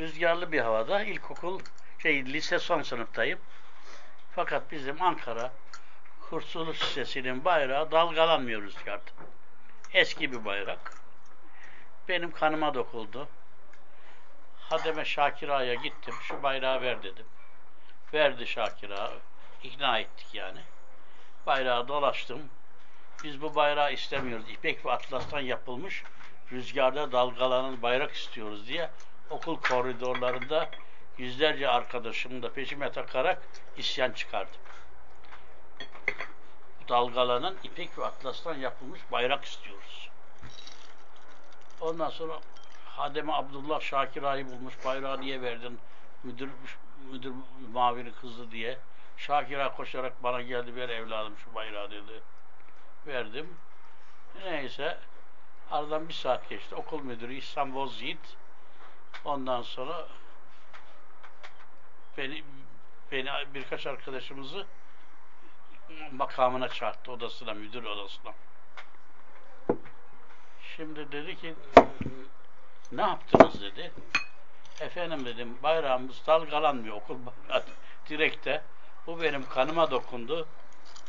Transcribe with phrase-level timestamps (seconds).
[0.00, 1.60] rüzgarlı bir havada ilkokul
[1.98, 3.38] şey lise son sınıftayım.
[4.34, 5.52] Fakat bizim Ankara
[6.20, 9.10] Kurtuluş Lisesi'nin bayrağı dalgalanmıyor rüzgarda.
[9.92, 10.92] Eski bir bayrak.
[12.08, 13.28] Benim kanıma dokuldu.
[14.60, 16.14] Hademe Şakir Ağa'ya gittim.
[16.22, 17.26] Şu bayrağı ver dedim.
[18.12, 19.12] Verdi Şakir Ağa.
[19.62, 20.60] İkna ettik yani.
[21.46, 22.42] Bayrağı dolaştım.
[23.24, 24.50] Biz bu bayrağı istemiyoruz.
[24.50, 26.04] İpek ve atlastan yapılmış
[26.52, 28.90] rüzgarda dalgalanan bayrak istiyoruz diye
[29.30, 30.70] okul koridorlarında
[31.18, 33.42] yüzlerce arkadaşımı da peşime takarak
[33.76, 34.60] isyan çıkardım.
[36.88, 40.10] Dalgalanan ipek ve atlastan yapılmış bayrak istiyoruz.
[41.80, 42.40] Ondan sonra
[42.84, 45.78] Hademe Abdullah Şakir Ağa'yı bulmuş bayrağı niye verdin
[46.24, 46.50] müdür
[47.12, 47.32] müdür
[47.72, 48.78] mavini kızdı diye.
[49.16, 52.22] Şakir Ağa koşarak bana geldi ver evladım şu bayrağı dedi.
[53.06, 53.56] Verdim.
[54.44, 54.98] Neyse
[55.70, 56.74] aradan bir saat geçti.
[56.74, 58.36] Okul müdürü İhsan Bozyiğit
[59.24, 60.06] ondan sonra
[62.16, 62.44] beni
[63.12, 64.66] beni birkaç arkadaşımızı
[66.12, 68.32] makamına çağırdı odasına, müdür odasına.
[70.76, 71.54] Şimdi dedi ki
[72.92, 73.92] ne yaptınız dedi.
[74.80, 77.64] Efendim dedim bayrağımız dalgalanmıyor okul bayrağı
[78.08, 78.62] direkte.
[79.06, 80.48] Bu benim kanıma dokundu.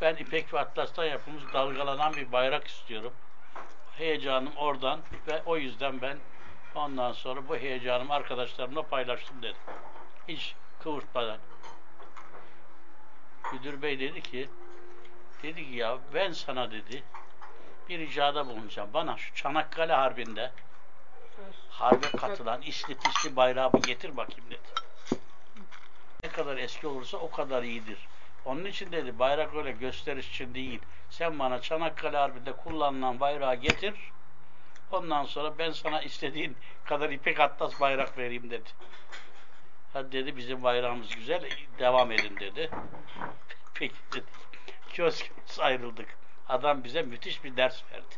[0.00, 3.12] Ben ipek ve atlastan yapılmış dalgalanan bir bayrak istiyorum.
[3.98, 6.18] Heyecanım oradan ve o yüzden ben
[6.74, 9.56] ondan sonra bu heyecanımı arkadaşlarımla paylaştım dedim.
[10.28, 11.38] Hiç kıvırtmadan.
[13.52, 14.48] Müdür bey dedi ki
[15.42, 17.02] dedi ki ya ben sana dedi
[17.88, 18.90] bir ricada bulunacağım.
[18.94, 20.50] Bana şu Çanakkale Harbi'nde
[21.70, 24.68] harbe katılan isli pisli bayrağımı getir bakayım dedi.
[26.24, 27.98] Ne kadar eski olursa o kadar iyidir.
[28.44, 30.80] Onun için dedi bayrak öyle gösteriş için değil.
[31.10, 33.94] Sen bana Çanakkale Harbi'nde kullanılan bayrağı getir.
[34.92, 38.70] Ondan sonra ben sana istediğin kadar ipek atlas bayrak vereyim dedi.
[39.92, 42.70] Hadi dedi bizim bayrağımız güzel devam edin dedi.
[43.74, 44.26] Peki dedi.
[44.92, 46.16] Kioskimiz ayrıldık.
[46.48, 48.14] Adam bize müthiş bir ders verdi.